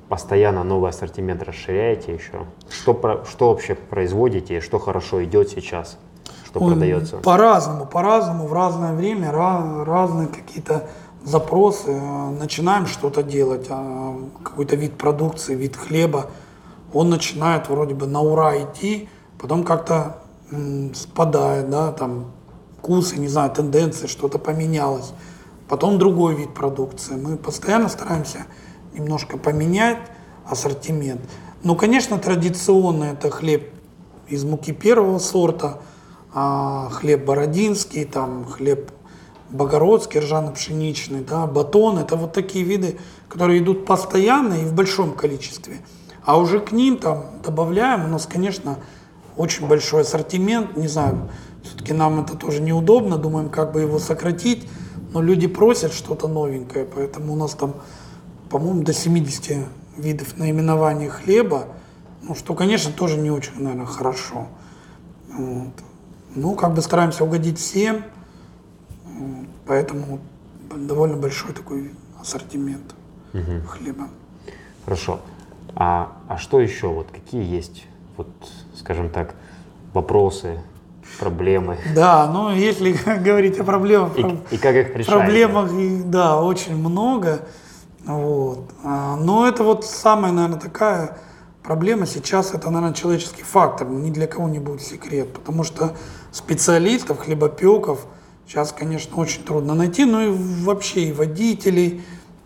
постоянно 0.10 0.64
новый 0.64 0.90
ассортимент 0.90 1.42
расширяете 1.44 2.14
еще? 2.14 2.46
Что, 2.70 3.24
что 3.30 3.50
вообще 3.50 3.76
производите 3.76 4.58
и 4.58 4.60
что 4.60 4.78
хорошо 4.78 5.24
идет 5.24 5.50
сейчас? 5.50 5.98
Что 6.46 6.60
Ой, 6.60 6.72
продается? 6.72 7.18
По-разному, 7.18 7.86
по-разному, 7.86 8.46
в 8.46 8.54
разное 8.54 8.94
время, 8.94 9.30
ra- 9.30 9.86
разные 9.86 10.28
какие-то 10.28 10.90
запросы. 11.24 11.98
Начинаем 12.40 12.88
что-то 12.88 13.24
делать, 13.24 13.68
а, 13.70 14.18
какой-то 14.44 14.76
вид 14.76 14.98
продукции, 14.98 15.56
вид 15.56 15.78
хлеба. 15.78 16.28
Он 16.94 17.10
начинает 17.10 17.70
вроде 17.70 17.94
бы 17.94 18.08
на 18.08 18.22
ура 18.22 18.58
идти, 18.62 19.10
потом 19.40 19.64
как-то 19.64 20.18
спадает, 20.94 21.70
да, 21.70 21.92
там 21.92 22.32
вкусы, 22.78 23.18
не 23.18 23.28
знаю, 23.28 23.52
тенденции, 23.52 24.08
что-то 24.08 24.38
поменялось. 24.40 25.14
Потом 25.70 25.98
другой 25.98 26.36
вид 26.36 26.54
продукции. 26.54 27.16
Мы 27.16 27.38
постоянно 27.38 27.88
стараемся 27.88 28.46
немножко 28.94 29.38
поменять 29.38 30.00
ассортимент. 30.46 31.22
Ну, 31.64 31.76
конечно, 31.76 32.18
традиционно 32.18 33.06
это 33.06 33.30
хлеб 33.30 33.70
из 34.28 34.44
муки 34.44 34.74
первого 34.74 35.20
сорта, 35.20 35.80
а, 36.34 36.90
хлеб 36.90 37.24
бородинский, 37.24 38.06
там 38.06 38.46
хлеб 38.46 38.92
богородский, 39.50 40.20
ржано-пшеничный, 40.22 41.22
да, 41.22 41.46
батон. 41.46 42.00
Это 42.00 42.16
вот 42.16 42.34
такие 42.34 42.66
виды, 42.66 42.98
которые 43.30 43.60
идут 43.60 43.86
постоянно 43.86 44.56
и 44.56 44.66
в 44.66 44.74
большом 44.74 45.14
количестве. 45.14 45.78
А 46.24 46.38
уже 46.38 46.60
к 46.60 46.72
ним 46.72 46.98
там 46.98 47.26
добавляем, 47.44 48.06
у 48.06 48.08
нас, 48.08 48.28
конечно, 48.28 48.78
очень 49.36 49.68
большой 49.68 50.02
ассортимент, 50.02 50.78
не 50.78 50.88
знаю, 50.88 51.30
все-таки 51.64 51.94
нам 51.94 52.20
это 52.22 52.36
тоже 52.38 52.62
неудобно, 52.62 53.18
думаем, 53.18 53.50
как 53.50 53.72
бы 53.72 53.82
его 53.82 54.00
сократить, 54.00 54.68
но 55.14 55.22
люди 55.22 55.48
просят 55.48 55.94
что-то 55.94 56.28
новенькое, 56.28 56.86
поэтому 56.86 57.34
у 57.34 57.36
нас 57.36 57.54
там, 57.54 57.76
по-моему, 58.50 58.84
до 58.84 58.94
70 58.94 59.68
видов 59.98 60.38
наименований 60.38 61.08
хлеба, 61.08 61.68
ну, 62.22 62.36
что, 62.36 62.54
конечно, 62.54 62.92
тоже 62.92 63.18
не 63.18 63.32
очень, 63.32 63.54
наверное, 63.62 63.86
хорошо. 63.86 64.48
Вот. 65.34 65.74
Ну, 66.36 66.56
как 66.56 66.74
бы 66.74 66.82
стараемся 66.82 67.24
угодить 67.24 67.58
всем, 67.60 68.04
поэтому 69.66 70.20
довольно 70.76 71.18
большой 71.18 71.54
такой 71.54 71.94
ассортимент 72.20 72.96
Мгм. 73.34 73.66
хлеба. 73.66 74.08
Хорошо. 74.86 75.20
А, 75.76 76.12
а 76.28 76.38
что 76.38 76.60
еще? 76.60 76.88
Вот 76.88 77.08
какие 77.12 77.44
есть, 77.44 77.86
вот, 78.18 78.28
скажем 78.76 79.10
так, 79.10 79.36
вопросы, 79.94 80.60
проблемы? 81.20 81.78
Да, 81.96 82.30
ну 82.32 82.52
если 82.52 82.92
говорить 83.24 83.60
о 83.60 83.64
проблемах, 83.64 84.18
И, 84.18 84.56
и 84.56 84.58
как 84.58 84.76
их 84.76 84.96
решаете? 84.96 85.12
проблемах, 85.12 85.72
да, 86.10 86.42
очень 86.42 86.76
много. 86.76 87.42
Вот. 88.06 88.70
А, 88.84 89.16
Но 89.18 89.48
это 89.48 89.64
вот 89.64 89.86
самая, 89.86 90.32
наверное, 90.32 90.60
такая 90.60 91.18
проблема 91.64 92.06
сейчас, 92.06 92.54
это, 92.54 92.70
наверное, 92.70 92.96
человеческий 92.96 93.44
фактор. 93.44 93.88
Ни 93.88 94.10
для 94.10 94.28
кого 94.28 94.50
не 94.50 94.60
будет 94.60 94.82
секрет, 94.82 95.32
потому 95.34 95.64
что 95.64 95.96
специалистов, 96.32 97.20
хлебопеков 97.20 98.06
сейчас, 98.48 98.72
конечно, 98.72 99.16
очень 99.18 99.44
трудно 99.44 99.76
найти, 99.76 100.04
ну 100.06 100.22
и 100.22 100.64
вообще 100.64 101.06
и 101.06 101.14
водителей, 101.14 102.02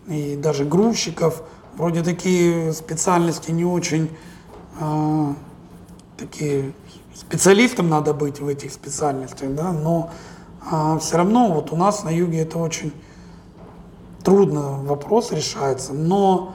и 0.06 0.36
даже 0.36 0.64
грузчиков. 0.64 1.42
Вроде 1.76 2.02
такие 2.02 2.72
специальности 2.72 3.50
не 3.50 3.64
очень 3.64 4.10
а, 4.80 5.34
такие 6.16 6.72
специалистом 7.14 7.88
надо 7.88 8.14
быть 8.14 8.40
в 8.40 8.48
этих 8.48 8.72
специальностях, 8.72 9.54
да, 9.54 9.72
но 9.72 10.10
все 11.00 11.16
равно 11.16 11.52
вот 11.52 11.72
у 11.72 11.76
нас 11.76 12.02
на 12.02 12.10
юге 12.10 12.40
это 12.40 12.58
очень 12.58 12.92
трудно 14.24 14.82
вопрос 14.82 15.30
решается, 15.30 15.92
но 15.92 16.54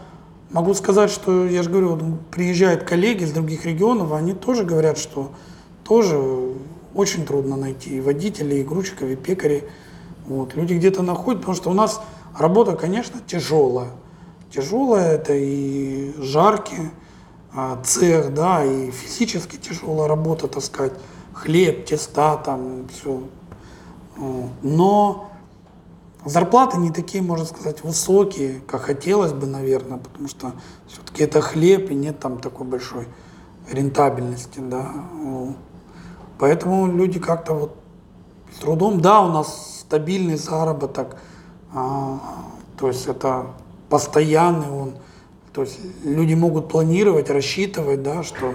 могу 0.50 0.74
сказать, 0.74 1.10
что 1.10 1.46
я 1.46 1.64
же 1.64 1.70
говорю, 1.70 1.96
вот 1.96 2.28
приезжают 2.30 2.84
коллеги 2.84 3.24
из 3.24 3.32
других 3.32 3.66
регионов, 3.66 4.12
они 4.12 4.34
тоже 4.34 4.66
говорят, 4.66 4.98
что 4.98 5.32
тоже 5.86 6.20
очень 6.94 7.26
трудно 7.26 7.56
найти 7.56 7.98
и 7.98 8.02
водителей, 8.02 8.62
и 8.62 8.64
грузчиков, 8.64 9.08
и 9.10 9.16
пекарей. 9.16 9.64
Вот. 10.28 10.56
Люди 10.56 10.74
где-то 10.74 11.02
находят, 11.02 11.42
потому 11.42 11.56
что 11.56 11.70
у 11.70 11.74
нас 11.74 12.02
работа, 12.38 12.76
конечно, 12.76 13.22
тяжелая. 13.26 13.92
Тяжелая 14.52 15.14
это 15.14 15.34
и 15.34 16.14
жаркий 16.18 16.92
а, 17.54 17.82
цех, 17.84 18.34
да, 18.34 18.66
и 18.66 18.92
физически 18.92 19.56
тяжелая 19.56 20.08
работа 20.08 20.48
таскать 20.48 20.94
хлеб, 21.34 21.86
теста, 21.86 22.36
там 22.38 22.88
все. 22.90 23.24
Но 24.62 25.32
зарплаты 26.26 26.78
не 26.78 26.92
такие, 26.92 27.24
можно 27.24 27.46
сказать, 27.46 27.84
высокие, 27.84 28.62
как 28.68 28.82
хотелось 28.82 29.32
бы, 29.32 29.48
наверное, 29.48 29.98
потому 29.98 30.28
что 30.28 30.52
все-таки 30.88 31.24
это 31.24 31.42
хлеб 31.42 31.90
и 31.90 31.96
нет 31.96 32.20
там 32.20 32.40
такой 32.40 32.68
большой 32.68 33.08
рентабельности, 33.72 34.60
да. 34.60 34.92
Поэтому 36.40 36.88
люди 36.88 37.20
как-то 37.20 37.54
вот 37.54 37.76
трудом, 38.60 39.02
да, 39.02 39.22
у 39.22 39.30
нас 39.30 39.80
стабильный 39.82 40.36
заработок, 40.36 41.18
а, 41.74 42.20
то 42.78 42.88
есть 42.88 43.08
это 43.08 43.48
постоянный 43.92 44.70
он, 44.70 44.94
то 45.54 45.64
есть 45.64 45.78
люди 46.06 46.34
могут 46.34 46.70
планировать, 46.70 47.30
рассчитывать, 47.30 48.02
да, 48.02 48.24
что, 48.24 48.54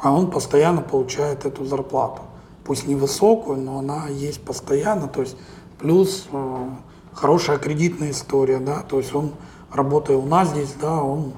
а 0.00 0.12
он 0.12 0.30
постоянно 0.30 0.82
получает 0.82 1.46
эту 1.46 1.64
зарплату, 1.64 2.22
пусть 2.64 2.88
невысокую, 2.88 3.58
но 3.58 3.78
она 3.78 4.08
есть 4.08 4.42
постоянно, 4.42 5.06
то 5.06 5.20
есть 5.20 5.36
плюс 5.78 6.26
э, 6.32 6.68
хорошая 7.12 7.58
кредитная 7.58 8.10
история, 8.10 8.58
да, 8.58 8.82
то 8.82 8.98
есть 8.98 9.14
он 9.14 9.30
работая 9.72 10.16
у 10.16 10.26
нас 10.26 10.50
здесь, 10.50 10.74
да, 10.80 11.00
он 11.00 11.32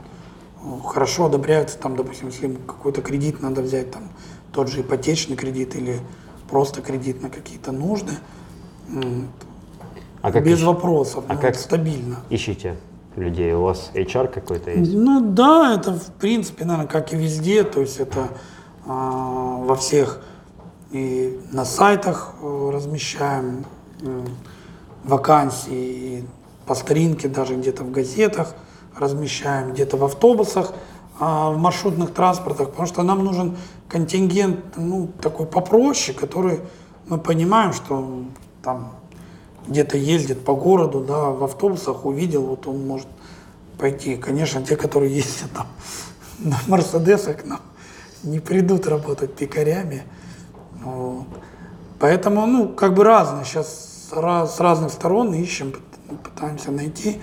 э, 0.62 0.66
хорошо 0.87 1.27
одобряется, 1.27 1.79
там, 1.79 1.94
допустим, 1.94 2.29
если 2.29 2.47
ему 2.47 2.59
какой-то 2.66 3.03
кредит 3.03 3.42
надо 3.42 3.61
взять, 3.61 3.90
там, 3.90 4.05
тот 4.51 4.68
же 4.68 4.81
ипотечный 4.81 5.37
кредит 5.37 5.77
или 5.77 6.01
просто 6.49 6.81
кредит 6.81 7.23
на 7.23 7.29
какие-то 7.29 7.71
нужды, 7.71 8.14
А 10.22 10.33
как 10.33 10.44
без 10.44 10.61
ищ- 10.61 10.64
вопросов, 10.66 11.24
а 11.28 11.35
ну, 11.35 11.40
как- 11.40 11.54
стабильно. 11.57 12.16
ищите 12.31 12.76
людей? 13.16 13.52
У 13.54 13.62
вас 13.62 13.90
HR 13.94 14.28
какой-то 14.28 14.70
есть? 14.70 14.92
Ну 14.94 15.20
да, 15.20 15.74
это 15.74 15.92
в 15.92 16.11
принципе, 16.12 16.64
наверное, 16.64 16.88
как 16.88 17.12
и 17.12 17.16
везде, 17.16 17.62
то 17.64 17.81
есть 17.81 17.98
это 18.00 18.28
а, 18.87 19.57
во 19.64 19.74
всех 19.76 20.20
и 20.90 21.38
на 21.52 21.64
сайтах 21.66 22.35
э, 22.42 22.70
размещаем 22.72 23.66
м, 24.00 24.24
вакансии, 25.04 25.72
и 26.20 26.24
по 26.66 26.74
старинке 26.74 27.28
даже 27.28 27.54
где-то 27.57 27.85
в 27.85 27.90
газетах 27.90 28.54
размещаем, 28.96 29.72
где-то 29.72 29.96
в 29.96 30.04
автобусах, 30.04 30.72
а, 31.20 31.50
в 31.50 31.59
маршрутных 31.59 32.12
транспортах, 32.14 32.70
потому 32.70 32.87
что 32.88 33.02
нам 33.02 33.24
нужен 33.24 33.57
контингент, 33.88 34.61
ну, 34.76 35.09
такой 35.20 35.46
попроще, 35.46 36.16
который 36.16 36.61
мы 37.07 37.18
понимаем, 37.18 37.72
что 37.72 38.22
там 38.62 38.92
где-то 39.68 39.96
ездит 39.96 40.44
по 40.44 40.54
городу, 40.54 41.00
да, 41.00 41.31
в 41.31 41.44
автобусах 41.44 42.04
увидел, 42.04 42.42
вот 42.42 42.66
он 42.66 42.87
может 42.87 43.09
пойти. 43.78 44.16
Конечно, 44.16 44.62
те, 44.62 44.76
которые 44.76 45.14
ездят 45.14 45.50
там 45.54 45.66
на 46.38 46.59
Мерседесах, 46.66 47.44
нам 47.44 47.61
не 48.22 48.40
придут 48.40 48.87
работать 48.87 49.35
пекарями. 49.35 50.02
Вот. 50.83 51.26
Поэтому, 51.98 52.46
ну, 52.46 52.68
как 52.68 52.94
бы 52.94 53.04
разные. 53.04 53.44
Сейчас 53.44 54.11
с 54.11 54.61
разных 54.61 54.92
сторон 54.92 55.35
ищем, 55.35 55.68
пыт- 55.68 56.16
пытаемся 56.16 56.70
найти. 56.70 57.20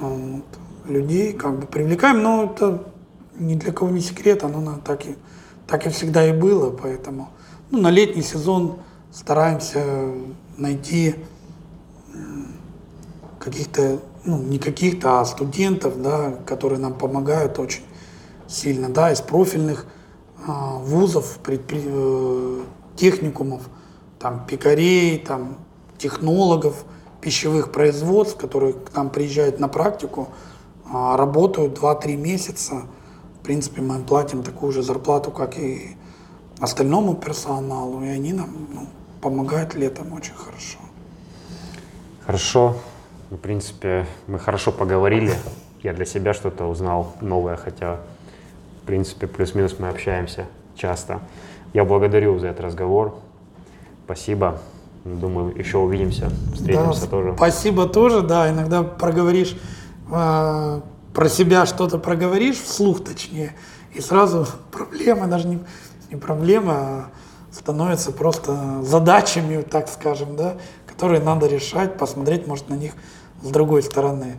Вот. 0.00 0.44
людей, 0.88 1.32
как 1.32 1.58
бы 1.58 1.66
привлекаем, 1.66 2.22
но 2.22 2.44
это 2.44 2.82
ни 3.38 3.54
для 3.54 3.72
кого 3.72 3.90
не 3.90 4.00
секрет, 4.00 4.42
оно 4.44 4.78
так 4.84 5.06
и, 5.06 5.16
так 5.66 5.86
и 5.86 5.90
всегда 5.90 6.26
и 6.26 6.32
было, 6.32 6.70
поэтому 6.70 7.28
ну, 7.70 7.80
на 7.80 7.90
летний 7.90 8.22
сезон 8.22 8.78
стараемся 9.12 10.12
найти 10.56 11.16
каких-то, 13.38 14.00
ну, 14.24 14.38
не 14.42 14.58
каких-то, 14.58 15.20
а 15.20 15.24
студентов, 15.24 16.00
да, 16.02 16.32
которые 16.46 16.78
нам 16.78 16.94
помогают 16.94 17.58
очень 17.58 17.82
сильно, 18.46 18.88
да, 18.88 19.12
из 19.12 19.20
профильных 19.20 19.86
а, 20.46 20.78
вузов, 20.78 21.40
предпри- 21.44 21.82
э, 21.84 22.62
техникумов, 22.96 23.68
там, 24.18 24.46
пекарей, 24.46 25.18
там, 25.18 25.58
технологов, 25.98 26.84
пищевых 27.20 27.72
производств, 27.72 28.38
которые 28.38 28.74
к 28.74 28.94
нам 28.94 29.10
приезжают 29.10 29.60
на 29.60 29.68
практику, 29.68 30.28
а, 30.90 31.16
работают 31.16 31.74
2-3 31.74 32.16
месяца. 32.16 32.82
В 33.40 33.44
принципе, 33.44 33.82
мы 33.82 33.96
им 33.96 34.04
платим 34.04 34.42
такую 34.42 34.72
же 34.72 34.82
зарплату, 34.82 35.30
как 35.30 35.58
и 35.58 35.96
остальному 36.60 37.14
персоналу, 37.14 38.02
и 38.02 38.08
они 38.08 38.32
нам 38.32 38.50
ну, 38.72 38.86
помогают 39.20 39.74
летом 39.74 40.12
очень 40.12 40.34
хорошо. 40.34 40.78
Хорошо. 42.28 42.76
В 43.30 43.36
принципе, 43.36 44.04
мы 44.26 44.38
хорошо 44.38 44.70
поговорили. 44.70 45.32
Я 45.82 45.94
для 45.94 46.04
себя 46.04 46.34
что-то 46.34 46.66
узнал 46.66 47.14
новое, 47.22 47.56
хотя, 47.56 48.00
в 48.82 48.86
принципе, 48.86 49.26
плюс-минус 49.26 49.76
мы 49.78 49.88
общаемся 49.88 50.44
часто. 50.76 51.20
Я 51.72 51.86
благодарю 51.86 52.38
за 52.38 52.48
этот 52.48 52.66
разговор. 52.66 53.14
Спасибо. 54.04 54.58
Думаю, 55.06 55.58
еще 55.58 55.78
увидимся, 55.78 56.28
встретимся 56.52 57.00
Да, 57.00 57.06
тоже. 57.06 57.34
Спасибо 57.34 57.86
тоже, 57.88 58.20
да, 58.20 58.50
иногда 58.50 58.82
проговоришь 58.82 59.56
э, 60.12 60.80
про 61.14 61.28
себя 61.30 61.64
что-то 61.64 61.96
проговоришь, 61.96 62.60
вслух 62.60 63.02
точнее, 63.02 63.54
и 63.94 64.02
сразу 64.02 64.46
проблема, 64.70 65.28
даже 65.28 65.48
не, 65.48 65.60
не 66.10 66.16
проблема, 66.16 66.74
а 66.74 67.04
становятся 67.52 68.12
просто 68.12 68.82
задачами, 68.82 69.62
так 69.62 69.88
скажем, 69.88 70.36
да, 70.36 70.56
которые 70.98 71.20
надо 71.20 71.46
решать, 71.46 71.96
посмотреть, 71.96 72.48
может, 72.48 72.68
на 72.70 72.74
них 72.74 72.92
с 73.40 73.50
другой 73.50 73.84
стороны. 73.84 74.34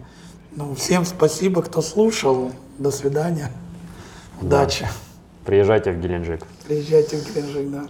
Ну, 0.57 0.75
всем 0.75 1.05
спасибо, 1.05 1.61
кто 1.61 1.81
слушал. 1.81 2.51
До 2.77 2.91
свидания. 2.91 3.49
Удачи. 4.41 4.85
Приезжайте 5.45 5.93
в 5.93 6.01
Геленджик. 6.01 6.45
Приезжайте 6.67 7.15
в 7.15 7.33
Геленджик, 7.33 7.71
да. 7.71 7.87